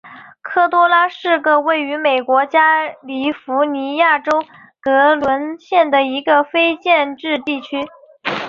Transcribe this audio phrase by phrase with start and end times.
[0.41, 4.31] 科多拉是位于美国加利福尼亚州
[4.81, 7.87] 格伦县的一个非建制地区。